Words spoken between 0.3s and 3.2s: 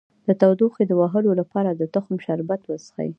تودوخې د وهلو لپاره د تخم شربت وڅښئ